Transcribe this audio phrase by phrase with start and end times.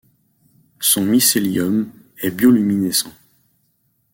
[0.79, 1.91] Son mycelium
[2.23, 3.13] est bioluminescent.